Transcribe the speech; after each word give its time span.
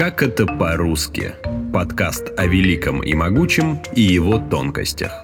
Как 0.00 0.22
это 0.22 0.46
по-русски? 0.46 1.34
Подкаст 1.74 2.32
о 2.38 2.46
великом 2.46 3.02
и 3.02 3.12
могучем 3.12 3.82
и 3.94 4.00
его 4.00 4.38
тонкостях. 4.38 5.22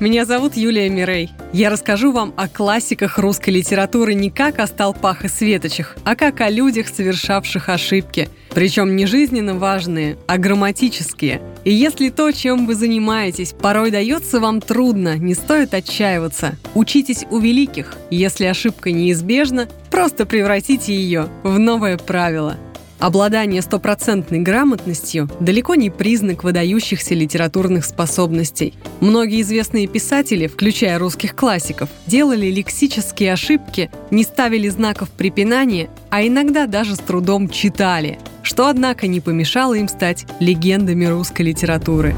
Меня 0.00 0.24
зовут 0.24 0.56
Юлия 0.56 0.88
Мирей. 0.88 1.30
Я 1.52 1.70
расскажу 1.70 2.12
вам 2.12 2.32
о 2.36 2.46
классиках 2.46 3.18
русской 3.18 3.50
литературы 3.50 4.14
не 4.14 4.30
как 4.30 4.60
о 4.60 4.68
столпах 4.68 5.24
и 5.24 5.28
светочах, 5.28 5.96
а 6.04 6.14
как 6.14 6.40
о 6.40 6.48
людях, 6.50 6.86
совершавших 6.86 7.68
ошибки. 7.68 8.28
Причем 8.54 8.94
не 8.94 9.06
жизненно 9.06 9.54
важные, 9.54 10.16
а 10.28 10.38
грамматические. 10.38 11.42
И 11.64 11.74
если 11.74 12.10
то, 12.10 12.30
чем 12.30 12.66
вы 12.66 12.76
занимаетесь, 12.76 13.52
порой 13.52 13.90
дается 13.90 14.38
вам 14.38 14.60
трудно, 14.60 15.18
не 15.18 15.34
стоит 15.34 15.74
отчаиваться. 15.74 16.56
Учитесь 16.76 17.26
у 17.30 17.38
великих. 17.38 17.96
Если 18.08 18.44
ошибка 18.44 18.92
неизбежна, 18.92 19.68
просто 19.90 20.26
превратите 20.26 20.94
ее 20.94 21.28
в 21.42 21.58
новое 21.58 21.98
правило– 21.98 22.56
Обладание 22.98 23.62
стопроцентной 23.62 24.40
грамотностью 24.40 25.30
далеко 25.38 25.76
не 25.76 25.88
признак 25.88 26.42
выдающихся 26.42 27.14
литературных 27.14 27.84
способностей. 27.84 28.74
Многие 29.00 29.42
известные 29.42 29.86
писатели, 29.86 30.48
включая 30.48 30.98
русских 30.98 31.36
классиков, 31.36 31.88
делали 32.06 32.46
лексические 32.46 33.34
ошибки, 33.34 33.90
не 34.10 34.24
ставили 34.24 34.68
знаков 34.68 35.10
препинания, 35.10 35.90
а 36.10 36.26
иногда 36.26 36.66
даже 36.66 36.96
с 36.96 36.98
трудом 36.98 37.48
читали, 37.48 38.18
что, 38.42 38.66
однако, 38.66 39.06
не 39.06 39.20
помешало 39.20 39.74
им 39.74 39.88
стать 39.88 40.26
легендами 40.40 41.04
русской 41.04 41.42
литературы. 41.42 42.16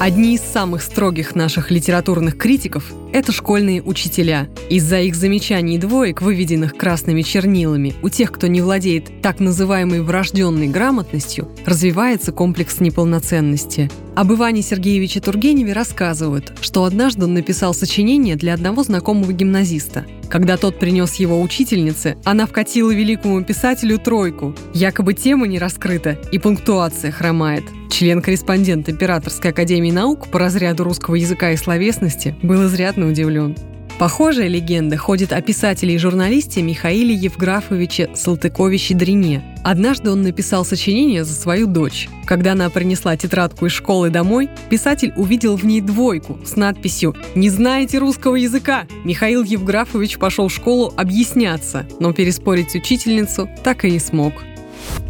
Одни 0.00 0.32
из 0.32 0.40
самых 0.40 0.82
строгих 0.82 1.34
наших 1.34 1.70
литературных 1.70 2.38
критиков– 2.38 2.90
это 3.12 3.32
школьные 3.32 3.82
учителя. 3.82 4.48
Из-за 4.70 5.00
их 5.00 5.14
замечаний 5.14 5.76
двоек, 5.76 6.22
выведенных 6.22 6.74
красными 6.74 7.20
чернилами, 7.20 7.92
у 8.02 8.08
тех, 8.08 8.32
кто 8.32 8.46
не 8.46 8.62
владеет 8.62 9.20
так 9.20 9.40
называемой 9.40 10.00
врожденной 10.00 10.68
грамотностью, 10.68 11.50
развивается 11.66 12.32
комплекс 12.32 12.80
неполноценности. 12.80 13.90
Об 14.16 14.32
Иване 14.32 14.60
Сергеевиче 14.60 15.20
Тургеневе 15.20 15.72
рассказывают, 15.72 16.52
что 16.60 16.84
однажды 16.84 17.24
он 17.24 17.34
написал 17.34 17.72
сочинение 17.72 18.36
для 18.36 18.54
одного 18.54 18.82
знакомого 18.82 19.32
гимназиста. 19.32 20.04
Когда 20.28 20.56
тот 20.56 20.78
принес 20.78 21.14
его 21.14 21.40
учительнице, 21.40 22.16
она 22.24 22.46
вкатила 22.46 22.90
великому 22.90 23.42
писателю 23.44 23.98
тройку. 23.98 24.54
Якобы 24.74 25.14
тема 25.14 25.46
не 25.46 25.58
раскрыта 25.58 26.18
и 26.32 26.38
пунктуация 26.38 27.12
хромает. 27.12 27.64
Член-корреспондент 27.90 28.88
Императорской 28.88 29.50
академии 29.52 29.90
наук 29.90 30.28
по 30.28 30.38
разряду 30.38 30.84
русского 30.84 31.14
языка 31.16 31.52
и 31.52 31.56
словесности 31.56 32.36
был 32.42 32.66
изрядно 32.66 33.08
удивлен. 33.08 33.56
Похожая 34.00 34.48
легенда 34.48 34.96
ходит 34.96 35.30
о 35.30 35.42
писателе 35.42 35.94
и 35.94 35.98
журналисте 35.98 36.62
Михаиле 36.62 37.14
Евграфовиче 37.14 38.08
Салтыковиче-Дрине. 38.14 39.42
Однажды 39.62 40.10
он 40.10 40.22
написал 40.22 40.64
сочинение 40.64 41.22
за 41.22 41.34
свою 41.34 41.66
дочь. 41.66 42.08
Когда 42.24 42.52
она 42.52 42.70
принесла 42.70 43.14
тетрадку 43.18 43.66
из 43.66 43.72
школы 43.72 44.08
домой, 44.08 44.48
писатель 44.70 45.12
увидел 45.16 45.54
в 45.54 45.66
ней 45.66 45.82
двойку 45.82 46.38
с 46.46 46.56
надписью 46.56 47.14
«Не 47.34 47.50
знаете 47.50 47.98
русского 47.98 48.36
языка!». 48.36 48.86
Михаил 49.04 49.42
Евграфович 49.42 50.16
пошел 50.16 50.48
в 50.48 50.54
школу 50.54 50.94
объясняться, 50.96 51.86
но 51.98 52.14
переспорить 52.14 52.74
учительницу 52.74 53.50
так 53.62 53.84
и 53.84 53.90
не 53.90 53.98
смог. 53.98 54.32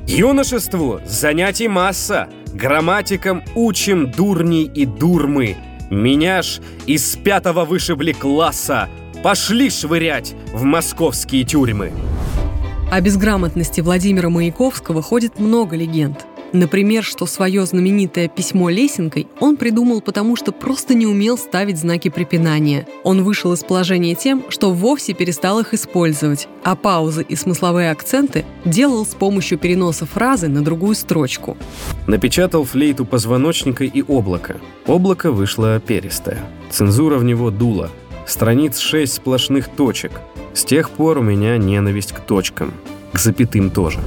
Юношеству 0.09 1.01
занятий 1.07 1.69
масса. 1.69 2.29
Грамматикам 2.53 3.45
учим 3.55 4.11
дурней 4.11 4.65
и 4.65 4.85
дурмы. 4.85 5.57
Меня 5.91 6.43
ж 6.43 6.61
из 6.87 7.17
пятого 7.17 7.65
вышибли 7.65 8.13
класса. 8.13 8.89
Пошли 9.25 9.69
швырять 9.71 10.35
в 10.53 10.63
московские 10.63 11.43
тюрьмы. 11.43 11.93
О 12.93 13.01
безграмотности 13.01 13.81
Владимира 13.81 14.31
Маяковского 14.31 15.03
ходит 15.03 15.41
много 15.41 15.75
легенд. 15.75 16.25
Например, 16.53 17.05
что 17.05 17.27
свое 17.27 17.65
знаменитое 17.65 18.29
письмо 18.29 18.71
лесенкой 18.71 19.29
он 19.39 19.57
придумал 19.57 20.01
потому, 20.01 20.37
что 20.37 20.53
просто 20.53 20.95
не 20.95 21.07
умел 21.07 21.39
ставить 21.39 21.79
знаки 21.79 22.09
препинания. 22.09 22.87
Он 23.05 23.23
вышел 23.23 23.53
из 23.53 23.63
положения 23.63 24.15
тем, 24.15 24.45
что 24.49 24.73
вовсе 24.73 25.15
перестал 25.15 25.61
их 25.61 25.75
использовать, 25.75 26.49
а 26.65 26.75
паузы 26.75 27.23
и 27.23 27.37
смысловые 27.37 27.91
акценты 27.91 28.45
делал 28.65 29.07
с 29.07 29.15
помощью 29.15 29.59
переноса 29.59 30.07
фразы 30.07 30.49
на 30.49 30.63
другую 30.63 30.95
строчку. 30.95 31.57
Напечатал 32.07 32.65
флейту 32.65 33.05
позвоночника 33.05 33.85
и 33.85 34.03
облака. 34.03 34.57
Облако 34.87 35.31
вышло 35.31 35.81
перистое. 35.81 36.39
Цензура 36.71 37.19
в 37.19 37.25
него 37.25 37.51
дула. 37.51 37.91
Страниц 38.27 38.79
шесть 38.79 39.15
сплошных 39.15 39.69
точек. 39.69 40.13
С 40.53 40.65
тех 40.65 40.91
пор 40.91 41.19
у 41.19 41.23
меня 41.23 41.57
ненависть 41.57 42.13
к 42.13 42.21
точкам. 42.21 42.73
К 43.13 43.19
запятым 43.19 43.71
тоже. 43.71 44.01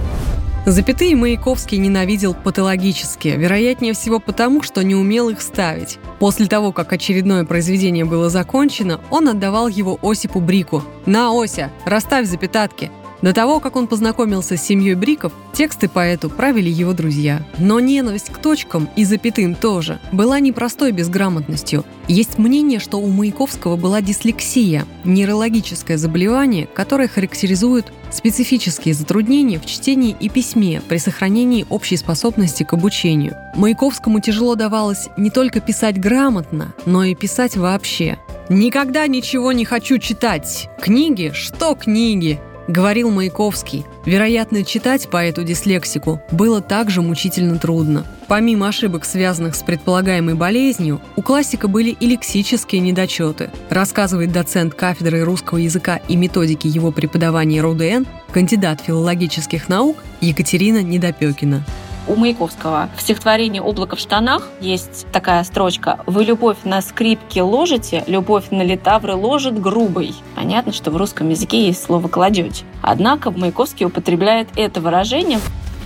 Запятые 0.66 1.18
Маяковский 1.18 1.78
ненавидел 1.78 2.34
патологически, 2.34 3.28
вероятнее 3.28 3.92
всего 3.92 4.22
потому, 4.22 4.62
что 4.62 4.82
не 4.82 4.96
умел 4.96 5.28
их 5.28 5.42
ставить. 5.42 6.00
После 6.20 6.48
того, 6.48 6.72
как 6.72 6.94
очередное 6.94 7.44
произведение 7.44 8.06
было 8.06 8.30
закончено, 8.30 9.02
он 9.10 9.28
отдавал 9.28 9.68
его 9.68 10.00
Осипу 10.02 10.40
Брику. 10.40 10.82
«На, 11.06 11.34
Ося, 11.34 11.70
расставь 11.86 12.28
запятатки!» 12.28 12.92
До 13.24 13.32
того, 13.32 13.62
как 13.62 13.78
он 13.78 13.88
познакомился 13.88 14.58
с 14.58 14.62
семьей 14.62 14.96
Бриков, 14.96 15.32
тексты 15.54 15.88
поэту 15.88 16.30
правили 16.30 16.70
его 16.70 16.92
друзья. 16.92 17.42
Но 17.58 17.80
ненависть 17.80 18.30
к 18.30 18.38
точкам 18.38 18.90
и 18.98 19.06
запятым 19.06 19.56
тоже 19.56 20.02
была 20.12 20.42
непростой 20.42 20.92
безграмотностью. 20.92 21.86
Есть 22.10 22.38
мнение, 22.38 22.82
что 22.82 23.00
у 23.00 23.08
Маяковского 23.08 23.78
была 23.78 24.02
дислексия– 24.02 24.86
нейрологическое 25.06 25.98
заболевание, 25.98 26.68
которое 26.68 27.08
характеризует 27.08 27.94
специфические 28.12 28.94
затруднения 28.94 29.58
в 29.58 29.66
чтении 29.66 30.14
и 30.20 30.28
письме 30.28 30.82
при 30.90 30.98
сохранении 30.98 31.66
общей 31.70 31.96
способности 31.96 32.64
к 32.64 32.74
обучению. 32.74 33.38
Маяковскому 33.56 34.20
тяжело 34.20 34.56
давалось 34.56 35.08
не 35.16 35.30
только 35.30 35.62
писать 35.62 35.98
грамотно, 35.98 36.74
но 36.86 37.06
и 37.06 37.16
писать 37.16 37.56
вообще. 37.56 38.18
«Никогда 38.50 39.08
ничего 39.08 39.54
не 39.54 39.64
хочу 39.64 39.98
читать. 39.98 40.68
Книги? 40.82 41.32
Что 41.34 41.76
книги? 41.76 42.42
Говорил 42.68 43.12
Маяковский. 43.12 43.86
Вероятно, 44.06 44.64
читать 44.64 45.10
по 45.10 45.18
эту 45.18 45.44
дислексику 45.44 46.22
было 46.32 46.62
также 46.62 47.02
мучительно 47.02 47.60
трудно. 47.60 48.06
Помимо 48.28 48.70
ошибок, 48.70 49.04
связанных 49.04 49.56
с 49.56 49.64
предполагаемой 49.64 50.34
болезнью, 50.34 51.02
у 51.18 51.22
классика 51.22 51.68
были 51.68 51.90
и 51.90 52.08
лексические 52.08 52.82
недочеты, 52.82 53.50
рассказывает 53.70 54.32
доцент 54.32 54.76
кафедры 54.76 55.24
русского 55.24 55.58
языка 55.58 55.98
и 56.08 56.16
методики 56.16 56.68
его 56.68 56.92
преподавания 56.92 57.62
РУДН, 57.62 58.06
кандидат 58.32 58.82
филологических 58.82 59.68
наук 59.68 59.98
Екатерина 60.22 60.82
Недопекина. 60.82 61.66
У 62.06 62.16
Маяковского 62.16 62.90
в 62.98 63.02
стихотворении 63.02 63.62
«Облако 63.62 63.96
в 63.96 64.00
штанах» 64.00 64.50
есть 64.60 65.08
такая 65.14 65.42
строчка 65.46 66.02
«Вы 66.06 66.26
любовь 66.26 66.58
на 66.66 66.82
скрипке 66.82 67.42
ложите, 67.42 68.04
любовь 68.08 68.50
на 68.52 68.62
литавры 68.62 69.16
ложит 69.16 69.60
грубой». 69.62 70.14
Понятно, 70.36 70.74
что 70.74 70.92
в 70.92 70.98
русском 70.98 71.30
языке 71.30 71.68
есть 71.68 71.82
слово 71.82 72.10
«кладете». 72.10 72.66
Однако 72.82 73.32
Маяковский 73.32 73.86
употребляет 73.86 74.50
это 74.58 74.82
выражение 74.82 75.40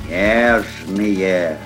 Нежные, 0.10 1.60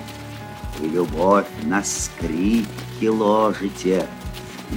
и 0.80 0.86
любовь 0.86 1.46
на 1.62 1.82
скрипке 1.82 3.08
ложите, 3.08 4.04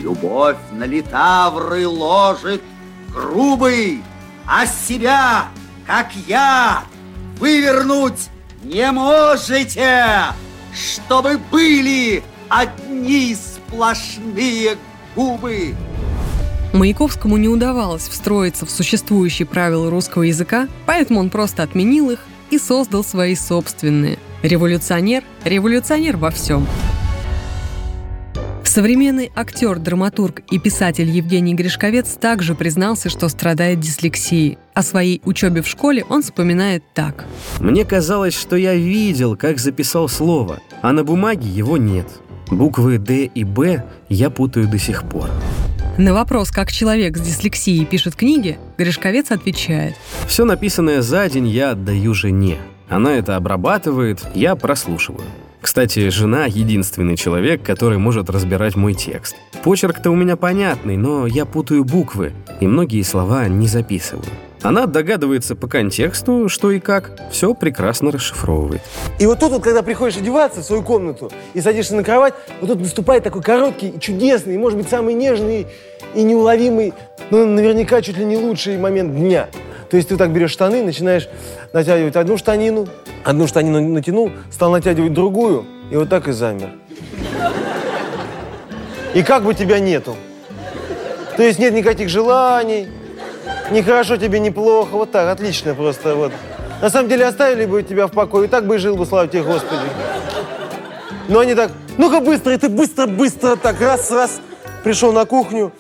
Любовь 0.02 0.58
на 0.72 0.86
литавры 0.86 1.86
ложит 1.86 2.62
грубый, 3.10 4.02
А 4.46 4.66
себя, 4.66 5.48
как 5.86 6.14
я, 6.28 6.84
вывернуть 7.40 8.30
не 8.66 8.92
можете, 8.92 10.34
чтобы 10.74 11.40
были 11.52 12.24
одни 12.50 13.36
сплошные 13.36 14.78
губы. 15.16 15.76
Маяковскому 16.74 17.38
не 17.38 17.48
удавалось 17.48 18.08
встроиться 18.08 18.66
в 18.66 18.72
существующие 18.72 19.46
правила 19.46 19.90
русского 19.90 20.24
языка, 20.24 20.68
поэтому 20.86 21.20
он 21.20 21.30
просто 21.30 21.64
отменил 21.64 22.10
их 22.10 22.20
и 22.50 22.58
создал 22.58 23.04
свои 23.04 23.36
собственные. 23.36 24.20
Революционер, 24.42 25.24
революционер 25.46 26.18
во 26.18 26.32
всем. 26.32 26.68
Современный 28.76 29.32
актер, 29.34 29.80
драматург 29.80 30.42
и 30.52 30.60
писатель 30.60 31.08
Евгений 31.10 31.54
Гришковец 31.54 32.10
также 32.20 32.56
признался, 32.56 33.08
что 33.08 33.30
страдает 33.30 33.80
дислексией. 33.80 34.58
О 34.74 34.84
своей 34.84 35.22
учебе 35.24 35.62
в 35.62 35.68
школе 35.70 36.04
он 36.10 36.24
вспоминает 36.24 36.84
так. 36.94 37.24
«Мне 37.62 37.86
казалось, 37.86 38.38
что 38.38 38.58
я 38.58 38.76
видел, 38.76 39.38
как 39.38 39.60
записал 39.60 40.10
слово, 40.10 40.60
а 40.82 40.92
на 40.92 41.06
бумаге 41.06 41.48
его 41.48 41.78
нет. 41.78 42.06
Буквы 42.52 42.98
«Д» 42.98 43.24
и 43.24 43.46
«Б» 43.46 43.86
я 44.10 44.30
путаю 44.30 44.68
до 44.68 44.78
сих 44.78 45.08
пор». 45.08 45.30
На 45.98 46.14
вопрос, 46.14 46.52
как 46.52 46.70
человек 46.70 47.16
с 47.16 47.22
дислексией 47.22 47.86
пишет 47.86 48.18
книги, 48.18 48.60
Гришковец 48.78 49.32
отвечает. 49.32 49.96
«Все 50.28 50.44
написанное 50.44 51.02
за 51.02 51.30
день 51.30 51.48
я 51.48 51.72
отдаю 51.72 52.14
жене. 52.14 52.58
Она 52.90 53.14
это 53.14 53.38
обрабатывает, 53.38 54.22
я 54.36 54.58
прослушиваю. 54.58 55.24
Кстати, 55.66 56.10
жена— 56.10 56.46
единственный 56.48 57.18
человек, 57.18 57.64
который 57.64 57.98
может 57.98 58.30
разбирать 58.30 58.76
мой 58.76 58.94
текст. 58.94 59.36
Почерк-то 59.64 60.12
у 60.12 60.16
меня 60.16 60.36
понятный, 60.36 60.96
но 60.96 61.26
я 61.26 61.48
путаю 61.48 61.84
буквы, 61.84 62.34
и 62.60 62.68
многие 62.68 63.02
слова 63.02 63.48
не 63.48 63.66
записываю. 63.66 64.28
Она 64.62 64.86
догадывается 64.86 65.56
по 65.56 65.68
контексту, 65.68 66.50
что 66.50 66.70
и 66.70 66.80
как, 66.80 67.20
все 67.32 67.56
прекрасно 67.56 68.12
расшифровывает. 68.12 68.82
И 69.18 69.26
вот 69.26 69.40
тут 69.40 69.54
вот, 69.54 69.64
когда 69.64 69.82
приходишь 69.82 70.18
одеваться 70.18 70.62
в 70.62 70.66
свою 70.66 70.84
комнату 70.84 71.32
и 71.56 71.62
садишься 71.62 71.96
на 71.96 72.04
кровать, 72.04 72.36
вот 72.62 72.68
тут 72.68 72.82
наступает 72.82 73.24
такой 73.24 73.42
короткий, 73.42 74.00
чудесный, 74.00 74.60
может 74.60 74.78
быть, 74.78 74.88
самый 74.88 75.16
нежный 75.16 75.66
и 76.14 76.22
неуловимый, 76.22 76.94
ну, 77.32 77.44
наверняка 77.48 78.04
чуть 78.04 78.20
ли 78.20 78.26
не 78.26 78.38
лучший 78.38 78.78
момент 78.78 79.16
дня. 79.16 79.50
То 79.90 79.98
есть 79.98 80.10
ты 80.10 80.18
так 80.18 80.32
берешь 80.32 80.52
штаны, 80.52 80.84
начинаешь 80.84 81.28
натягивать 81.74 82.16
одну 82.16 82.38
штанину, 82.38 82.88
одну 83.24 83.48
штанину 83.48 83.82
натянул, 83.82 84.32
стал 84.52 84.72
натягивать 84.72 85.14
другую, 85.14 85.66
и 85.92 85.96
вот 85.96 86.10
так 86.10 86.28
и 86.28 86.32
замер. 86.32 86.72
И 89.14 89.24
как 89.24 89.44
бы 89.44 89.54
тебя 89.54 89.80
нету. 89.80 90.16
То 91.38 91.44
есть 91.44 91.60
нет 91.60 91.74
никаких 91.74 92.10
желаний, 92.10 92.88
не 93.72 93.82
хорошо 93.82 94.18
тебе, 94.18 94.40
не 94.40 94.52
плохо, 94.52 94.92
вот 94.92 95.12
так, 95.12 95.30
отлично 95.30 95.76
просто, 95.76 96.16
вот. 96.16 96.32
На 96.82 96.90
самом 96.90 97.10
деле 97.10 97.26
оставили 97.26 97.66
бы 97.66 97.84
тебя 97.84 98.08
в 98.08 98.12
покое, 98.12 98.48
и 98.48 98.50
так 98.50 98.66
бы 98.66 98.76
и 98.76 98.78
жил 98.78 98.96
бы, 98.98 99.06
слава 99.06 99.28
тебе, 99.28 99.44
Господи. 99.44 99.82
Но 101.28 101.40
они 101.40 101.56
так, 101.56 101.72
ну-ка 101.98 102.20
быстро, 102.20 102.54
и 102.54 102.58
ты 102.58 102.70
быстро-быстро 102.70 103.56
так 103.56 103.80
раз-раз 103.82 104.40
пришел 104.84 105.12
на 105.12 105.26
кухню, 105.26 105.72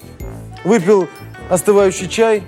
выпил 0.63 1.07
остывающий 1.49 2.09
чай, 2.09 2.43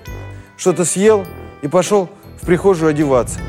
что-то 0.57 0.85
съел 0.85 1.25
и 1.67 1.69
пошел 1.69 2.09
в 2.41 2.45
прихожую 2.45 2.89
одеваться. 2.89 3.39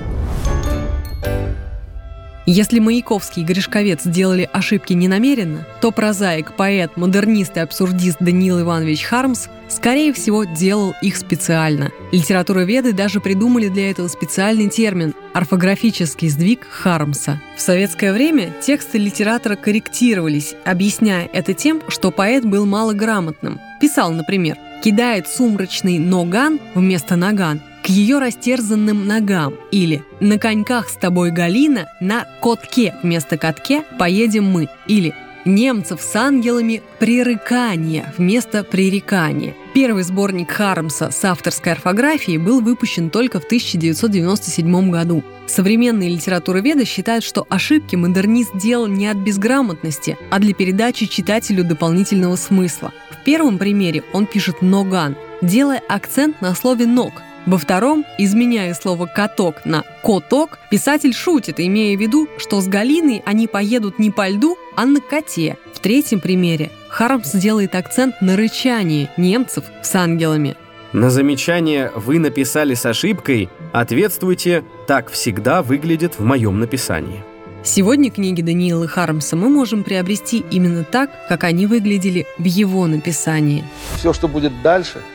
Если 2.51 2.79
Маяковский 2.79 3.43
и 3.43 3.45
Гришковец 3.45 4.05
сделали 4.05 4.49
ошибки 4.51 4.95
ненамеренно, 4.95 5.67
то 5.83 5.91
прозаик, 5.91 6.55
поэт, 6.57 6.97
модернист 6.97 7.59
и 7.59 7.61
абсурдист 7.61 8.17
Даниил 8.21 8.63
Иванович 8.63 9.03
Хармс, 9.03 9.49
скорее 9.69 10.15
всего, 10.15 10.45
делал 10.45 10.95
их 11.03 11.19
специально. 11.19 11.93
Литературоведы 12.11 12.95
даже 12.95 13.21
придумали 13.21 13.69
для 13.69 13.91
этого 13.91 14.09
специальный 14.09 14.71
термин– 14.71 15.15
орфографический 15.35 16.31
сдвиг 16.31 16.67
Хармса. 16.71 17.39
В 17.55 17.61
советское 17.61 18.15
время 18.15 18.51
тексты 18.63 18.97
литератора 18.97 19.55
корректировались, 19.55 20.55
объясняя 20.65 21.29
это 21.35 21.53
тем, 21.53 21.83
что 21.89 22.11
поэт 22.11 22.47
был 22.47 22.65
малограмотным. 22.65 23.61
Писал, 23.79 24.11
например, 24.11 24.57
«кидает 24.83 25.29
сумрачный 25.29 25.99
ноган 25.99 26.61
вместо 26.75 27.15
наган 27.15 27.61
ее 27.89 28.19
растерзанным 28.19 29.07
ногам 29.07 29.55
или 29.71 30.05
«На 30.21 30.39
коньках 30.39 30.89
с 30.89 30.97
тобой, 30.97 31.31
Галина, 31.31 31.89
на 32.01 32.27
котке 32.41 32.95
вместо 33.03 33.37
катке 33.37 33.83
поедем 33.99 34.45
мы» 34.45 34.69
или 34.87 35.15
«Немцев 35.45 36.03
с 36.03 36.15
ангелами 36.15 36.83
прерыкание 36.99 38.13
вместо 38.19 38.65
пререкания». 38.65 39.55
Первый 39.73 40.03
сборник 40.03 40.51
Хармса 40.51 41.11
с 41.11 41.25
авторской 41.25 41.73
орфографией 41.73 42.39
был 42.39 42.61
выпущен 42.61 43.11
только 43.11 43.41
в 43.41 43.45
1997 43.45 44.91
году. 44.91 45.23
Современные 45.47 46.11
литературоведы 46.11 46.85
считают, 46.85 47.25
что 47.25 47.47
ошибки 47.49 47.97
модернист 47.97 48.57
делал 48.57 48.89
не 48.89 49.07
от 49.07 49.17
безграмотности, 49.17 50.19
а 50.31 50.41
для 50.41 50.53
передачи 50.53 51.07
читателю 51.07 51.65
дополнительного 51.65 52.37
смысла. 52.37 52.93
В 53.11 53.25
первом 53.25 53.57
примере 53.57 54.03
он 54.13 54.27
пишет 54.27 54.61
«ноган», 54.61 55.17
делая 55.41 55.81
акцент 55.89 56.41
на 56.43 56.55
слове 56.55 56.87
«ног», 56.87 57.13
во 57.47 57.59
втором, 57.59 58.05
изменяя 58.19 58.75
слово 58.75 59.07
«каток» 59.07 59.65
на 59.65 59.85
«коток», 60.03 60.59
писатель 60.71 61.15
шутит, 61.15 61.61
имея 61.61 61.97
в 61.97 62.01
виду, 62.01 62.29
что 62.39 62.61
с 62.61 62.67
Галиной 62.67 63.23
они 63.25 63.47
поедут 63.47 63.99
не 63.99 64.11
по 64.11 64.29
льду, 64.29 64.57
а 64.77 64.85
на 64.85 65.01
коте. 65.01 65.57
В 65.75 65.81
третьем 65.81 66.21
примере 66.21 66.71
Хармс 66.89 67.33
делает 67.33 67.75
акцент 67.75 68.21
на 68.21 68.37
рычании 68.37 69.09
немцев 69.17 69.65
с 69.83 69.95
ангелами. 69.95 70.57
На 70.93 71.11
замечание 71.11 71.93
«Вы 71.95 72.19
написали 72.19 72.75
с 72.75 72.87
ошибкой» 72.87 73.51
ответствуйте 73.73 74.65
«Так 74.87 75.11
всегда 75.11 75.63
выглядит 75.63 76.19
в 76.19 76.25
моем 76.25 76.61
написании». 76.61 77.23
Сегодня 77.63 78.11
книги 78.11 78.41
Даниила 78.41 78.87
Хармса 78.87 79.37
мы 79.37 79.49
можем 79.49 79.85
приобрести 79.85 80.45
именно 80.51 80.85
так, 80.85 81.11
как 81.29 81.45
они 81.45 81.67
выглядели 81.67 82.27
в 82.39 82.45
его 82.45 82.87
написании. 82.87 83.65
Все, 83.97 84.13
что 84.13 84.29
будет 84.29 84.53
дальше– 84.63 85.03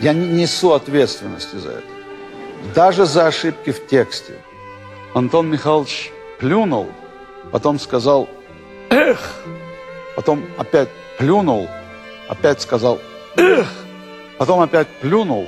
я 0.00 0.12
не 0.12 0.26
несу 0.26 0.72
ответственности 0.72 1.56
за 1.56 1.70
это. 1.70 1.86
Даже 2.74 3.06
за 3.06 3.26
ошибки 3.26 3.70
в 3.70 3.86
тексте. 3.86 4.34
Антон 5.14 5.48
Михайлович 5.50 6.12
плюнул, 6.38 6.88
потом 7.50 7.78
сказал 7.78 8.28
«Эх!», 8.90 9.18
потом 10.14 10.44
опять 10.58 10.88
плюнул, 11.18 11.68
опять 12.28 12.60
сказал 12.60 12.98
«Эх!», 13.36 13.68
потом 14.38 14.60
опять 14.60 14.88
плюнул, 15.00 15.46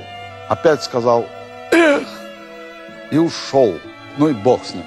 опять 0.49 0.83
сказал 0.83 1.25
«Эх!» 1.71 2.07
и 3.11 3.17
ушел. 3.17 3.75
Ну 4.17 4.29
и 4.29 4.33
бог 4.33 4.65
с 4.65 4.73
ним. 4.73 4.85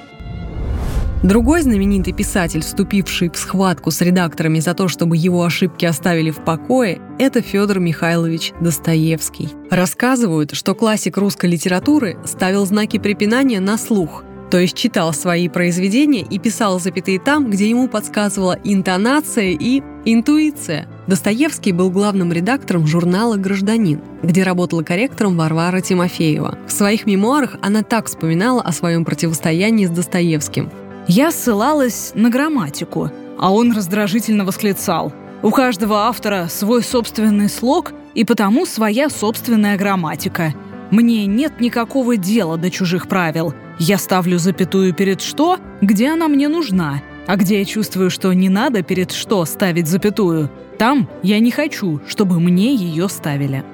Другой 1.23 1.63
знаменитый 1.63 2.13
писатель, 2.13 2.63
вступивший 2.63 3.31
в 3.31 3.37
схватку 3.37 3.93
с 3.93 4.01
редакторами 4.01 4.59
за 4.59 4.75
то, 4.75 4.89
чтобы 4.89 5.17
его 5.17 5.45
ошибки 5.45 5.85
оставили 5.85 6.33
в 6.33 6.45
покое, 6.45 7.01
это 7.21 7.43
Федор 7.43 7.79
Михайлович 7.79 8.53
Достоевский. 8.61 9.51
Рассказывают, 9.71 10.53
что 10.53 10.75
классик 10.75 11.17
русской 11.17 11.47
литературы 11.47 12.19
ставил 12.25 12.67
знаки 12.67 12.99
препинания 12.99 13.61
на 13.61 13.79
слух, 13.79 14.25
то 14.51 14.59
есть 14.59 14.77
читал 14.77 15.13
свои 15.13 15.49
произведения 15.49 16.23
и 16.23 16.41
писал 16.41 16.81
запятые 16.81 17.21
там, 17.21 17.51
где 17.51 17.71
ему 17.71 17.87
подсказывала 17.87 18.59
интонация 18.65 19.57
и 19.59 19.81
интуиция. 20.05 20.89
Достоевский 21.07 21.71
был 21.71 21.91
главным 21.91 22.33
редактором 22.33 22.89
журнала 22.89 23.37
«Гражданин», 23.37 24.01
где 24.25 24.43
работала 24.43 24.83
корректором 24.83 25.37
Варвара 25.37 25.81
Тимофеева. 25.81 26.59
В 26.67 26.73
своих 26.73 27.07
мемуарах 27.07 27.57
она 27.63 27.85
так 27.85 28.07
вспоминала 28.07 28.61
о 28.61 28.73
своем 28.73 29.05
противостоянии 29.05 29.87
с 29.87 29.91
Достоевским– 29.91 30.69
я 31.09 31.33
ссылалась 31.33 32.13
на 32.15 32.31
грамматику, 32.31 33.11
а 33.39 33.53
он 33.53 33.73
раздражительно 33.73 34.45
восклицал. 34.45 35.13
У 35.43 35.51
каждого 35.51 36.07
автора 36.07 36.47
свой 36.49 36.83
собственный 36.83 37.49
слог 37.49 37.93
и 38.15 38.25
потому 38.25 38.67
своя 38.67 39.11
собственная 39.11 39.77
грамматика. 39.77 40.55
Мне 40.91 41.27
нет 41.27 41.61
никакого 41.61 42.17
дела 42.17 42.57
до 42.57 42.71
чужих 42.71 43.09
правил. 43.09 43.53
Я 43.79 43.99
ставлю 43.99 44.39
запятую 44.39 44.95
перед 44.95 45.21
«что», 45.21 45.59
где 45.81 46.11
она 46.11 46.29
мне 46.29 46.49
нужна, 46.49 47.03
а 47.27 47.37
где 47.37 47.59
я 47.59 47.65
чувствую, 47.65 48.11
что 48.11 48.33
не 48.33 48.49
надо 48.49 48.83
перед 48.83 49.11
«что» 49.11 49.45
ставить 49.45 49.89
запятую, 49.89 50.51
там 50.79 51.09
я 51.23 51.41
не 51.41 51.51
хочу, 51.51 52.01
чтобы 52.07 52.39
мне 52.39 52.75
ее 52.75 53.09
ставили. 53.09 53.65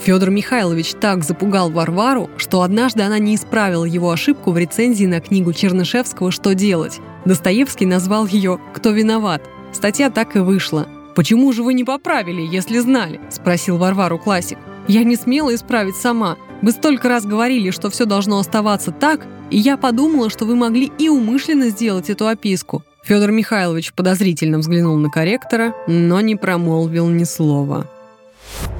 Федор 0.00 0.30
Михайлович 0.30 0.94
так 1.00 1.24
запугал 1.24 1.70
Варвару, 1.70 2.30
что 2.36 2.62
однажды 2.62 3.02
она 3.02 3.18
не 3.18 3.34
исправила 3.34 3.84
его 3.84 4.10
ошибку 4.10 4.52
в 4.52 4.58
рецензии 4.58 5.06
на 5.06 5.20
книгу 5.20 5.52
Чернышевского 5.52 6.30
«Что 6.30 6.54
делать?». 6.54 7.00
Достоевский 7.24 7.84
назвал 7.84 8.26
ее 8.26 8.60
«Кто 8.74 8.90
виноват?». 8.90 9.42
Статья 9.72 10.10
так 10.10 10.36
и 10.36 10.38
вышла. 10.38 10.86
«Почему 11.14 11.52
же 11.52 11.64
вы 11.64 11.74
не 11.74 11.82
поправили, 11.82 12.42
если 12.42 12.78
знали?»– 12.78 13.20
спросил 13.30 13.76
Варвару 13.76 14.18
классик. 14.18 14.58
«Я 14.86 15.02
не 15.02 15.16
смела 15.16 15.54
исправить 15.54 15.96
сама. 15.96 16.36
Вы 16.62 16.70
столько 16.70 17.08
раз 17.08 17.26
говорили, 17.26 17.70
что 17.70 17.90
все 17.90 18.04
должно 18.04 18.38
оставаться 18.38 18.92
так, 18.92 19.26
и 19.50 19.58
я 19.58 19.76
подумала, 19.76 20.30
что 20.30 20.44
вы 20.44 20.54
могли 20.54 20.92
и 20.98 21.08
умышленно 21.08 21.70
сделать 21.70 22.08
эту 22.08 22.28
описку». 22.28 22.84
Федор 23.02 23.32
Михайлович 23.32 23.92
подозрительно 23.92 24.58
взглянул 24.58 24.96
на 24.96 25.10
корректора, 25.10 25.74
но 25.86 26.20
не 26.20 26.36
промолвил 26.36 27.08
ни 27.08 27.24
слова. 27.24 27.90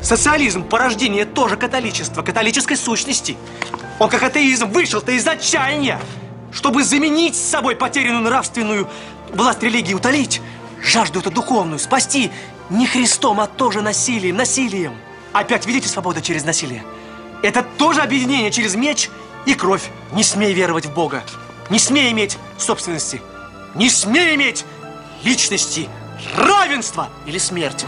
Социализм– 0.02 0.62
порождение 0.68 1.24
тоже 1.24 1.56
католичества, 1.56 2.22
католической 2.22 2.76
сущности. 2.76 3.36
Он 3.98 4.08
как 4.08 4.22
атеизм 4.22 4.70
вышел-то 4.70 5.12
из 5.12 5.26
отчаяния, 5.26 6.00
чтобы 6.52 6.84
заменить 6.84 7.36
с 7.36 7.40
собой 7.40 7.76
потерянную 7.76 8.22
нравственную 8.22 8.88
власть 9.32 9.62
религии, 9.62 9.94
утолить 9.94 10.40
жажду 10.82 11.20
эту 11.20 11.30
духовную, 11.30 11.78
спасти 11.78 12.30
не 12.70 12.86
Христом, 12.86 13.40
а 13.40 13.46
тоже 13.46 13.82
насилием, 13.82 14.36
насилием. 14.36 14.94
Опять 15.32 15.66
видите 15.66 15.88
свобода 15.88 16.20
через 16.20 16.44
насилие? 16.44 16.84
Это 17.42 17.62
тоже 17.62 18.00
объединение 18.00 18.50
через 18.50 18.74
меч 18.74 19.10
и 19.46 19.54
кровь. 19.54 19.90
Не 20.12 20.22
смей 20.22 20.52
веровать 20.52 20.86
в 20.86 20.92
Бога. 20.92 21.22
Не 21.70 21.78
смей 21.78 22.10
иметь 22.12 22.38
собственности. 22.56 23.20
Не 23.74 23.90
смей 23.90 24.34
иметь 24.34 24.64
личности, 25.22 25.88
равенства 26.36 27.08
или 27.26 27.38
смерть. 27.38 27.84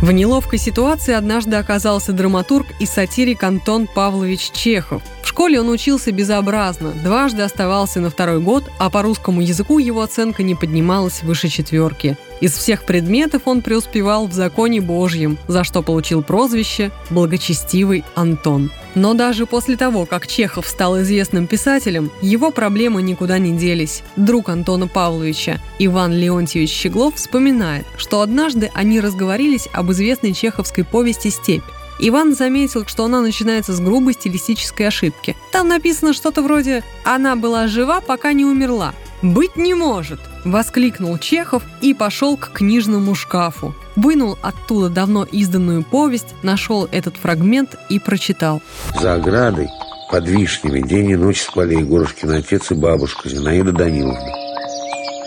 В 0.00 0.12
неловкой 0.12 0.60
ситуации 0.60 1.12
однажды 1.12 1.56
оказался 1.56 2.12
драматург 2.12 2.68
и 2.78 2.86
сатирик 2.86 3.42
Антон 3.42 3.88
Павлович 3.88 4.52
Чехов. 4.52 5.02
Школе 5.38 5.60
он 5.60 5.68
учился 5.68 6.10
безобразно, 6.10 6.90
дважды 7.04 7.42
оставался 7.42 8.00
на 8.00 8.10
второй 8.10 8.40
год, 8.40 8.64
а 8.80 8.90
по 8.90 9.02
русскому 9.02 9.40
языку 9.40 9.78
его 9.78 10.02
оценка 10.02 10.42
не 10.42 10.56
поднималась 10.56 11.22
выше 11.22 11.46
четверки. 11.46 12.16
Из 12.40 12.54
всех 12.54 12.82
предметов 12.82 13.42
он 13.44 13.62
преуспевал 13.62 14.26
в 14.26 14.32
законе 14.32 14.80
Божьем, 14.80 15.38
за 15.46 15.62
что 15.62 15.82
получил 15.82 16.24
прозвище 16.24 16.90
«Благочестивый 17.10 18.04
Антон». 18.16 18.72
Но 18.96 19.14
даже 19.14 19.46
после 19.46 19.76
того, 19.76 20.06
как 20.06 20.26
Чехов 20.26 20.66
стал 20.66 21.00
известным 21.02 21.46
писателем, 21.46 22.10
его 22.20 22.50
проблемы 22.50 23.00
никуда 23.00 23.38
не 23.38 23.56
делись. 23.56 24.02
Друг 24.16 24.48
Антона 24.48 24.88
Павловича, 24.88 25.60
Иван 25.78 26.14
Леонтьевич 26.14 26.70
Щеглов, 26.70 27.14
вспоминает, 27.14 27.86
что 27.96 28.22
однажды 28.22 28.72
они 28.74 28.98
разговорились 28.98 29.68
об 29.72 29.92
известной 29.92 30.32
чеховской 30.32 30.82
повести 30.82 31.28
«Степь». 31.28 31.62
Иван 31.98 32.34
заметил, 32.34 32.86
что 32.86 33.04
она 33.04 33.20
начинается 33.20 33.72
с 33.72 33.80
грубой 33.80 34.14
стилистической 34.14 34.86
ошибки. 34.86 35.36
Там 35.52 35.68
написано 35.68 36.12
что-то 36.12 36.42
вроде 36.42 36.84
«Она 37.04 37.36
была 37.36 37.66
жива, 37.66 38.00
пока 38.00 38.32
не 38.32 38.44
умерла». 38.44 38.94
«Быть 39.20 39.56
не 39.56 39.74
может!»– 39.74 40.20
воскликнул 40.44 41.18
Чехов 41.18 41.64
и 41.80 41.92
пошел 41.92 42.36
к 42.36 42.52
книжному 42.52 43.16
шкафу. 43.16 43.74
Вынул 43.96 44.38
оттуда 44.42 44.88
давно 44.88 45.24
изданную 45.24 45.82
повесть, 45.82 46.36
нашел 46.44 46.88
этот 46.92 47.16
фрагмент 47.16 47.74
и 47.88 47.98
прочитал. 47.98 48.62
За 49.00 49.14
оградой, 49.14 49.66
под 50.08 50.28
вишнями, 50.28 50.86
день 50.86 51.10
и 51.10 51.16
ночь 51.16 51.42
спали 51.42 51.74
Егорушкин 51.74 52.30
отец 52.30 52.70
и 52.70 52.74
бабушка 52.74 53.28
Зинаида 53.28 53.72
Даниловна. 53.72 54.32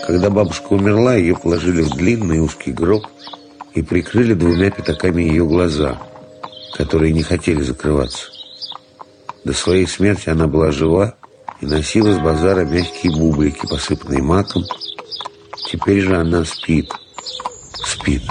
Когда 0.06 0.30
бабушка 0.30 0.72
умерла, 0.72 1.14
ее 1.14 1.36
положили 1.36 1.82
в 1.82 1.90
длинный 1.90 2.40
узкий 2.40 2.72
гроб 2.72 3.06
и 3.74 3.82
прикрыли 3.82 4.32
двумя 4.32 4.70
пятаками 4.70 5.22
ее 5.22 5.44
глаза, 5.44 6.00
которые 6.74 7.12
не 7.12 7.22
хотели 7.22 7.62
закрываться. 7.62 8.30
До 9.44 9.52
своей 9.52 9.86
смерти 9.86 10.28
она 10.28 10.46
была 10.46 10.70
жива 10.70 11.14
и 11.60 11.66
носила 11.66 12.12
с 12.12 12.18
базара 12.18 12.64
мягкие 12.64 13.12
бублики, 13.12 13.66
посыпанные 13.68 14.22
маком. 14.22 14.64
Теперь 15.66 16.00
же 16.00 16.16
она 16.16 16.44
спит. 16.44 16.92
Спит. 17.74 18.22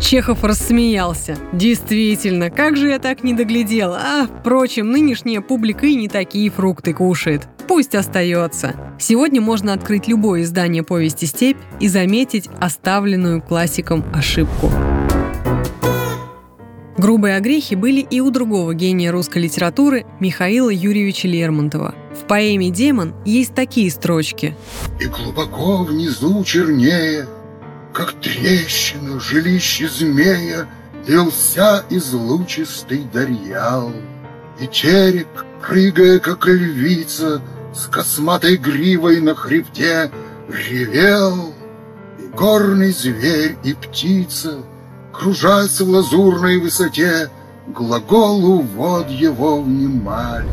Чехов 0.00 0.44
рассмеялся. 0.44 1.36
Действительно, 1.52 2.50
как 2.50 2.76
же 2.76 2.88
я 2.88 2.98
так 2.98 3.24
не 3.24 3.34
доглядел. 3.34 3.94
А, 3.94 4.26
впрочем, 4.26 4.90
нынешняя 4.90 5.40
публика 5.40 5.86
и 5.86 5.96
не 5.96 6.08
такие 6.08 6.50
фрукты 6.50 6.94
кушает. 6.94 7.48
Пусть 7.66 7.94
остается. 7.94 8.74
Сегодня 8.98 9.40
можно 9.40 9.72
открыть 9.72 10.06
любое 10.06 10.42
издание 10.42 10.82
повести 10.82 11.24
«Степь» 11.24 11.58
и 11.80 11.88
заметить 11.88 12.48
оставленную 12.60 13.42
классиком 13.42 14.04
ошибку. 14.14 14.72
Грубые 16.98 17.36
огрехи 17.36 17.74
были 17.74 18.00
и 18.00 18.20
у 18.20 18.30
другого 18.30 18.74
гения 18.74 19.10
русской 19.10 19.38
литературы 19.38 20.04
Михаила 20.20 20.70
Юрьевича 20.70 21.28
Лермонтова. 21.28 21.94
В 22.12 22.26
поэме 22.26 22.70
«Демон» 22.70 23.14
есть 23.24 23.54
такие 23.54 23.90
строчки. 23.90 24.56
«И 25.00 25.06
глубоко 25.06 25.84
внизу 25.84 26.44
чернее 26.44 27.26
как 27.98 28.12
трещина 28.20 29.18
жилище 29.18 29.88
змея, 29.88 30.68
Лился 31.06 31.84
из 31.90 32.12
лучистый 32.12 33.04
дарьял. 33.12 33.92
И 34.60 34.66
терек, 34.66 35.46
прыгая, 35.60 36.18
как 36.18 36.46
львица, 36.46 37.40
С 37.74 37.86
косматой 37.86 38.56
гривой 38.56 39.20
на 39.20 39.34
хребте, 39.34 40.10
Ревел, 40.48 41.52
и 42.18 42.26
горный 42.28 42.92
зверь, 42.92 43.56
и 43.64 43.74
птица, 43.74 44.58
Кружась 45.18 45.80
в 45.80 45.88
лазурной 45.88 46.58
высоте, 46.58 47.28
Глаголу 47.66 48.60
вод 48.60 49.10
его 49.10 49.60
внимали. 49.60 50.46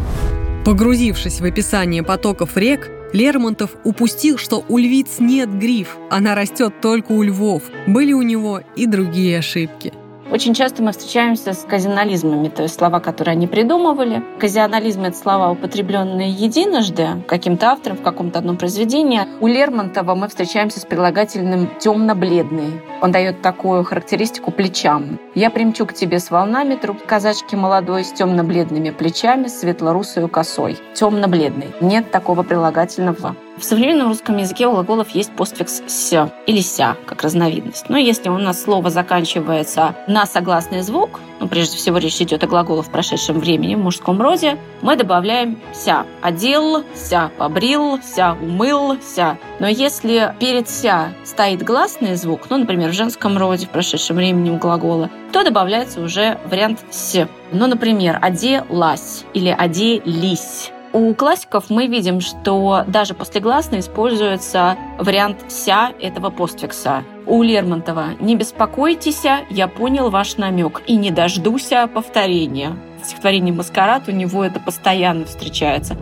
Погрузившись 0.65 1.39
в 1.39 1.45
описание 1.45 2.01
потоков 2.01 2.57
рек, 2.57 2.89
Лермонтов 3.13 3.69
упустил, 3.83 4.37
что 4.37 4.65
у 4.67 4.77
львиц 4.77 5.19
нет 5.19 5.49
гриф, 5.57 5.95
она 6.09 6.35
растет 6.35 6.81
только 6.81 7.11
у 7.11 7.21
львов. 7.21 7.63
Были 7.87 8.13
у 8.13 8.23
него 8.23 8.61
и 8.75 8.87
другие 8.87 9.39
ошибки– 9.39 9.93
очень 10.31 10.53
часто 10.53 10.83
мы 10.83 10.91
встречаемся 10.91 11.53
с 11.53 11.63
казионализмами, 11.63 12.49
то 12.49 12.63
есть 12.63 12.75
слова, 12.75 12.99
которые 12.99 13.33
они 13.33 13.47
придумывали. 13.47 14.23
Казионализм— 14.39 15.01
это 15.03 15.17
слова, 15.17 15.51
употребленные 15.51 16.29
единожды 16.29 17.23
каким-то 17.27 17.71
автором 17.71 17.97
в 17.97 18.01
каком-то 18.01 18.39
одном 18.39 18.57
произведении. 18.57 19.21
У 19.39 19.47
Лермонтова 19.47 20.15
мы 20.15 20.27
встречаемся 20.27 20.79
с 20.79 20.85
прилагательным 20.85 21.69
темно-бледный. 21.79 22.81
Он 23.01 23.11
дает 23.11 23.41
такую 23.41 23.83
характеристику 23.83 24.51
плечам. 24.51 25.19
«Я 25.35 25.49
примчу 25.49 25.85
к 25.85 25.93
тебе 25.93 26.19
с 26.19 26.31
волнами 26.31 26.75
труп 26.75 27.05
казачки 27.05 27.55
молодой 27.55 28.03
с 28.03 28.11
темно-бледными 28.11 28.89
плечами, 28.89 29.47
светлорусою 29.47 30.27
косой». 30.27 30.77
Темно-бледный. 30.95 31.67
Нет 31.81 32.11
такого 32.11 32.43
прилагательного 32.43 33.35
в 33.57 33.63
современном 33.63 34.09
русском 34.09 34.37
языке 34.37 34.67
у 34.67 34.71
глаголов 34.71 35.09
есть 35.11 35.31
постфикс 35.31 35.81
«ся» 35.87 36.29
или 36.45 36.59
«ся» 36.59 36.97
как 37.05 37.23
разновидность. 37.23 37.89
Но 37.89 37.97
если 37.97 38.29
у 38.29 38.37
нас 38.37 38.61
слово 38.61 38.89
заканчивается 38.89 39.95
на 40.07 40.25
согласный 40.25 40.81
звук, 40.81 41.19
ну, 41.39 41.47
прежде 41.47 41.77
всего 41.77 41.97
речь 41.97 42.21
идет 42.21 42.43
о 42.43 42.47
глаголах 42.47 42.85
в 42.85 42.91
прошедшем 42.91 43.39
времени 43.39 43.75
в 43.75 43.79
мужском 43.79 44.21
роде, 44.21 44.57
мы 44.81 44.95
добавляем 44.95 45.59
«ся». 45.73 46.05
Одел, 46.21 46.83
«ся», 46.93 47.31
побрил, 47.37 47.99
«ся», 48.03 48.33
умыл, 48.41 48.97
«ся». 49.01 49.37
Но 49.59 49.67
если 49.67 50.33
перед 50.39 50.69
«ся» 50.69 51.09
стоит 51.23 51.63
гласный 51.63 52.15
звук, 52.15 52.49
ну, 52.49 52.57
например, 52.57 52.89
в 52.89 52.93
женском 52.93 53.37
роде 53.37 53.67
в 53.67 53.69
прошедшем 53.69 54.17
времени 54.17 54.49
у 54.49 54.57
глагола, 54.57 55.09
то 55.31 55.43
добавляется 55.43 56.01
уже 56.01 56.39
вариант 56.45 56.79
«с». 56.89 57.27
Ну, 57.51 57.67
например, 57.67 58.19
«оделась» 58.21 59.23
или 59.33 59.49
«оделись». 59.49 60.71
У 60.95 61.13
классиков 61.13 61.65
мы 61.69 61.87
видим, 61.87 62.21
что 62.21 62.85
даже 62.87 63.15
после 63.15 63.41
гласной 63.41 63.81
используется 63.81 64.77
вариант 64.97 65.43
«ся» 65.49 65.91
этого 65.99 66.29
постфикса. 66.29 67.03
У 67.25 67.43
Лермонтова 67.43 68.11
«Не 68.21 68.37
беспокойтесь, 68.37 69.23
я 69.49 69.67
понял 69.67 70.09
ваш 70.09 70.37
намек 70.37 70.83
и 70.87 70.95
не 70.95 71.11
дождуся 71.11 71.89
повторения». 71.93 72.77
В 73.03 73.07
стихотворении 73.07 73.51
«Маскарад» 73.51 74.07
у 74.07 74.13
него 74.13 74.41
это 74.41 74.61
постоянно 74.61 75.25
встречается. 75.25 75.97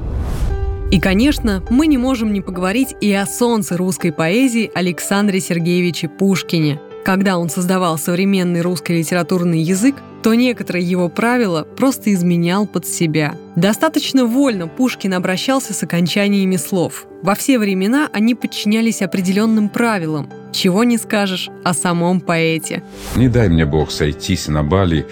И, 0.92 1.00
конечно, 1.00 1.64
мы 1.72 1.88
не 1.88 1.98
можем 1.98 2.32
не 2.32 2.42
поговорить 2.42 2.96
и 3.02 3.12
о 3.14 3.26
солнце 3.26 3.78
русской 3.78 4.12
поэзии 4.12 4.70
Александре 4.76 5.40
Сергеевиче 5.40 6.08
Пушкине– 6.08 6.80
когда 7.04 7.38
он 7.38 7.50
создавал 7.50 7.98
современный 7.98 8.62
русский 8.62 8.98
литературный 8.98 9.60
язык, 9.60 9.96
то 10.24 10.34
некоторые 10.34 10.86
его 10.86 11.10
правила 11.10 11.68
просто 11.76 12.14
изменял 12.14 12.66
под 12.66 12.88
себя. 12.88 13.36
Достаточно 13.58 14.26
вольно 14.26 14.70
Пушкин 14.70 15.14
обращался 15.14 15.74
с 15.74 15.84
окончаниями 15.84 16.56
слов. 16.56 17.06
Во 17.22 17.36
все 17.36 17.60
времена 17.60 18.10
они 18.14 18.34
подчинялись 18.34 19.02
определенным 19.02 19.68
правилам. 19.68 20.30
Чего 20.54 20.86
не 20.86 20.98
скажешь 20.98 21.50
о 21.64 21.74
самом 21.74 22.22
поэте. 22.22 22.84
«Не 23.18 23.28
дай 23.28 23.50
мне 23.50 23.66
Бог 23.66 23.92
сойтись 23.92 24.48
на 24.48 24.64
Бали 24.64 25.06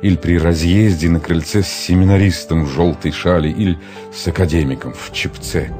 или 0.00 0.16
при 0.16 0.38
разъезде 0.38 1.10
на 1.10 1.20
крыльце 1.20 1.62
с 1.62 1.68
семинаристом 1.68 2.64
в 2.64 2.70
желтой 2.70 3.12
шали 3.12 3.50
или 3.50 3.78
с 4.14 4.26
академиком 4.26 4.94
в 4.94 5.12
чепце». 5.12 5.70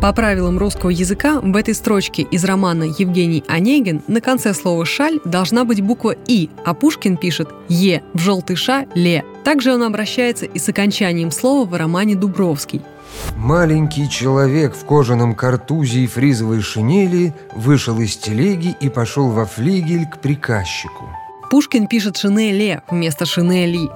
По 0.00 0.12
правилам 0.12 0.58
русского 0.58 0.90
языка 0.90 1.40
в 1.40 1.56
этой 1.56 1.74
строчке 1.74 2.22
из 2.22 2.44
романа 2.44 2.84
«Евгений 2.84 3.42
Онегин» 3.48 4.02
на 4.06 4.20
конце 4.20 4.52
слова 4.52 4.84
«шаль» 4.84 5.20
должна 5.24 5.64
быть 5.64 5.80
буква 5.80 6.14
«и», 6.26 6.50
а 6.66 6.74
Пушкин 6.74 7.16
пишет 7.16 7.48
«е» 7.68 8.02
в 8.12 8.18
желтый 8.18 8.56
ша 8.56 8.84
«ле». 8.94 9.24
Также 9.42 9.72
он 9.72 9.82
обращается 9.82 10.44
и 10.44 10.58
с 10.58 10.68
окончанием 10.68 11.30
слова 11.30 11.66
в 11.66 11.74
романе 11.74 12.14
«Дубровский». 12.14 12.82
Маленький 13.36 14.10
человек 14.10 14.74
в 14.76 14.84
кожаном 14.84 15.34
картузе 15.34 16.00
и 16.00 16.06
фризовой 16.06 16.60
шинели 16.60 17.32
вышел 17.54 17.98
из 17.98 18.16
телеги 18.16 18.76
и 18.78 18.90
пошел 18.90 19.30
во 19.30 19.46
флигель 19.46 20.04
к 20.06 20.20
приказчику. 20.20 21.08
Пушкин 21.50 21.86
пишет 21.86 22.18
«шинеле» 22.18 22.82
вместо 22.90 23.24
«шинели». 23.24 23.88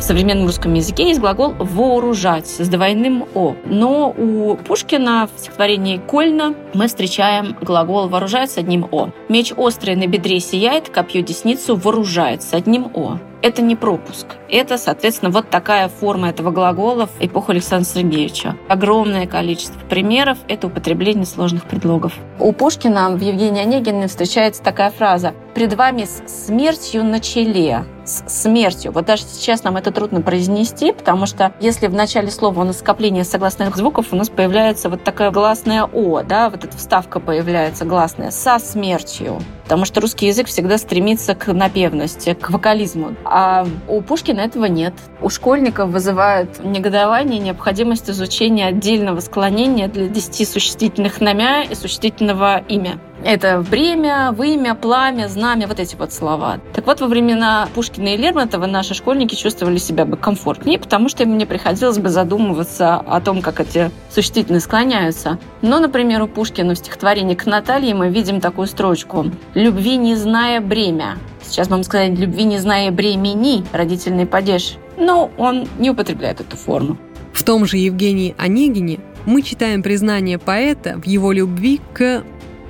В 0.00 0.02
современном 0.02 0.46
русском 0.46 0.72
языке 0.72 1.08
есть 1.08 1.20
глагол 1.20 1.52
«вооружать» 1.58 2.46
с 2.46 2.66
двойным 2.68 3.26
«о». 3.34 3.54
Но 3.66 4.08
у 4.08 4.56
Пушкина 4.56 5.28
в 5.28 5.38
стихотворении 5.38 5.98
«Кольна» 5.98 6.54
мы 6.72 6.88
встречаем 6.88 7.54
глагол 7.60 8.08
«вооружать» 8.08 8.50
с 8.50 8.56
одним 8.56 8.88
«о». 8.90 9.10
Меч 9.28 9.52
острый 9.54 9.96
на 9.96 10.06
бедре 10.06 10.40
сияет, 10.40 10.88
копье 10.88 11.20
десницу 11.20 11.76
вооружает 11.76 12.42
с 12.42 12.54
одним 12.54 12.90
«о» 12.94 13.18
это 13.42 13.62
не 13.62 13.76
пропуск. 13.76 14.26
Это, 14.48 14.76
соответственно, 14.76 15.30
вот 15.30 15.50
такая 15.50 15.88
форма 15.88 16.28
этого 16.28 16.50
глагола 16.50 17.06
в 17.06 17.12
эпоху 17.20 17.52
Александра 17.52 17.88
Сергеевича. 17.88 18.56
Огромное 18.68 19.26
количество 19.26 19.80
примеров– 19.88 20.38
это 20.48 20.66
употребление 20.66 21.26
сложных 21.26 21.64
предлогов. 21.64 22.12
У 22.38 22.52
Пушкина 22.52 23.10
в 23.10 23.20
Евгении 23.20 23.62
Онегине 23.62 24.08
встречается 24.08 24.62
такая 24.62 24.90
фраза 24.90 25.34
«Пред 25.54 25.74
вами 25.74 26.04
с 26.04 26.46
смертью 26.46 27.04
на 27.04 27.20
челе» 27.20 27.84
с 28.10 28.42
смертью. 28.42 28.92
Вот 28.92 29.06
даже 29.06 29.22
сейчас 29.22 29.62
нам 29.62 29.76
это 29.76 29.92
трудно 29.92 30.20
произнести, 30.20 30.92
потому 30.92 31.26
что 31.26 31.52
если 31.60 31.86
в 31.86 31.94
начале 31.94 32.30
слова 32.30 32.60
у 32.60 32.64
нас 32.64 32.78
скопление 32.78 33.24
согласных 33.24 33.76
звуков, 33.76 34.06
у 34.10 34.16
нас 34.16 34.28
появляется 34.28 34.88
вот 34.88 35.04
такая 35.04 35.30
гласная 35.30 35.84
«о», 35.84 36.22
да, 36.22 36.50
вот 36.50 36.64
эта 36.64 36.76
вставка 36.76 37.20
появляется 37.20 37.84
гласная 37.84 38.30
«со 38.32 38.58
смертью» 38.58 39.40
потому 39.70 39.84
что 39.84 40.00
русский 40.00 40.26
язык 40.26 40.48
всегда 40.48 40.78
стремится 40.78 41.36
к 41.36 41.52
напевности, 41.52 42.34
к 42.34 42.50
вокализму. 42.50 43.14
А 43.24 43.64
у 43.86 44.00
Пушкина 44.00 44.40
этого 44.40 44.64
нет. 44.64 44.94
У 45.22 45.28
школьников 45.28 45.90
вызывает 45.90 46.58
негодование 46.64 47.38
необходимость 47.38 48.10
изучения 48.10 48.66
отдельного 48.66 49.20
склонения 49.20 49.86
для 49.86 50.08
десяти 50.08 50.44
существительных 50.44 51.20
намя 51.20 51.62
и 51.62 51.76
существительного 51.76 52.64
имя. 52.66 52.98
Это 53.22 53.60
время, 53.60 54.32
вымя, 54.32 54.74
пламя, 54.74 55.28
знамя, 55.28 55.66
вот 55.66 55.78
эти 55.78 55.94
вот 55.94 56.12
слова. 56.12 56.58
Так 56.72 56.86
вот, 56.86 57.00
во 57.00 57.06
времена 57.06 57.68
Пушкина 57.74 58.14
и 58.14 58.16
Лермонтова 58.16 58.66
наши 58.66 58.94
школьники 58.94 59.34
чувствовали 59.34 59.76
себя 59.76 60.06
бы 60.06 60.16
комфортнее, 60.16 60.78
потому 60.78 61.08
что 61.10 61.24
им 61.24 61.36
не 61.36 61.44
приходилось 61.44 61.98
бы 61.98 62.08
задумываться 62.08 62.96
о 62.96 63.20
том, 63.20 63.42
как 63.42 63.60
эти 63.60 63.90
существительные 64.10 64.60
склоняются. 64.60 65.38
Но, 65.60 65.80
например, 65.80 66.22
у 66.22 66.28
Пушкина 66.28 66.74
в 66.74 66.78
стихотворении 66.78 67.34
к 67.34 67.44
Наталье 67.44 67.94
мы 67.94 68.08
видим 68.08 68.40
такую 68.40 68.66
строчку 68.66 69.26
«Любви 69.54 69.96
не 69.96 70.14
зная 70.14 70.60
бремя». 70.62 71.18
Сейчас 71.42 71.68
вам 71.68 71.82
сказать 71.82 72.18
«любви 72.18 72.44
не 72.44 72.58
зная 72.58 72.90
бремени» 72.90 73.64
родительный 73.72 74.26
падеж. 74.26 74.76
Но 74.96 75.30
он 75.36 75.68
не 75.78 75.90
употребляет 75.90 76.40
эту 76.40 76.56
форму. 76.56 76.96
В 77.32 77.42
том 77.42 77.64
же 77.66 77.76
Евгении 77.76 78.34
Онегине 78.38 79.00
мы 79.26 79.42
читаем 79.42 79.82
признание 79.82 80.38
поэта 80.38 80.98
в 81.02 81.06
его 81.06 81.32
любви 81.32 81.80
к 81.92 82.22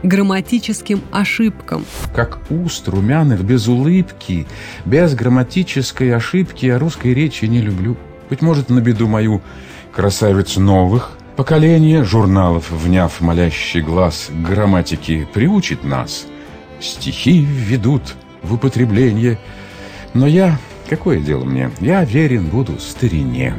грамматическим 0.03 1.03
ошибкам. 1.11 1.85
Как 2.15 2.41
уст 2.51 2.89
румяных 2.89 3.43
без 3.43 3.69
улыбки, 3.69 4.47
без 4.85 5.15
грамматической 5.15 6.15
ошибки 6.15 6.67
я 6.67 6.79
русской 6.79 7.15
речи 7.15 7.45
не 7.45 7.61
люблю. 7.61 7.97
Быть 8.29 8.43
может, 8.43 8.71
на 8.71 8.81
беду 8.81 9.09
мою 9.09 9.43
красавиц 9.93 10.57
новых 10.57 11.13
поколение 11.37 12.05
журналов, 12.05 12.71
вняв 12.71 13.21
молящий 13.21 13.81
глаз 13.81 14.29
грамматики, 14.47 15.27
приучит 15.33 15.85
нас. 15.85 16.27
Стихи 16.81 17.41
введут 17.41 18.15
в 18.43 18.55
употребление. 18.55 19.39
Но 20.13 20.27
я, 20.27 20.59
какое 20.89 21.19
дело 21.21 21.45
мне, 21.45 21.71
я 21.81 22.05
верен 22.05 22.47
буду 22.47 22.79
старине. 22.79 23.55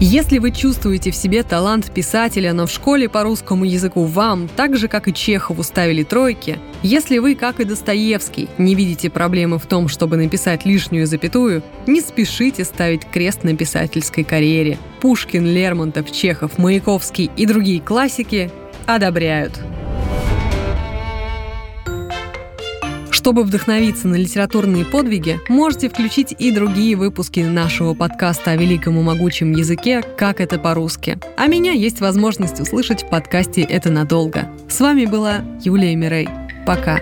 Если 0.00 0.38
вы 0.38 0.52
чувствуете 0.52 1.10
в 1.10 1.16
себе 1.16 1.42
талант 1.42 1.90
писателя, 1.90 2.52
но 2.52 2.66
в 2.66 2.70
школе 2.70 3.08
по 3.08 3.24
русскому 3.24 3.64
языку 3.64 4.04
вам, 4.04 4.48
так 4.48 4.76
же 4.76 4.86
как 4.86 5.08
и 5.08 5.12
Чехову, 5.12 5.64
ставили 5.64 6.04
тройки, 6.04 6.60
если 6.84 7.18
вы, 7.18 7.34
как 7.34 7.58
и 7.58 7.64
Достоевский, 7.64 8.48
не 8.58 8.76
видите 8.76 9.10
проблемы 9.10 9.58
в 9.58 9.66
том, 9.66 9.88
чтобы 9.88 10.16
написать 10.16 10.64
лишнюю 10.64 11.08
запятую, 11.08 11.64
не 11.88 12.00
спешите 12.00 12.62
ставить 12.62 13.06
крест 13.06 13.42
на 13.42 13.56
писательской 13.56 14.22
карьере. 14.22 14.78
Пушкин, 15.00 15.44
Лермонтов, 15.44 16.12
Чехов, 16.12 16.58
Маяковский 16.58 17.28
и 17.36 17.44
другие 17.44 17.80
классики 17.80 18.52
одобряют. 18.86 19.60
Чтобы 23.28 23.42
вдохновиться 23.42 24.08
на 24.08 24.14
литературные 24.14 24.86
подвиги, 24.86 25.38
можете 25.50 25.90
включить 25.90 26.34
и 26.38 26.50
другие 26.50 26.96
выпуски 26.96 27.40
нашего 27.40 27.92
подкаста 27.92 28.52
о 28.52 28.56
великом 28.56 28.98
и 28.98 29.02
могучем 29.02 29.52
языке 29.52 30.00
«Как 30.16 30.40
это 30.40 30.58
по-русски». 30.58 31.18
А 31.36 31.46
меня 31.46 31.72
есть 31.72 32.00
возможность 32.00 32.58
услышать 32.58 33.02
в 33.02 33.10
подкасте 33.10 33.60
«Это 33.60 33.90
надолго». 33.90 34.48
С 34.70 34.80
вами 34.80 35.04
была 35.04 35.42
Юлия 35.62 35.94
Мирей. 35.94 36.26
Пока. 36.66 37.00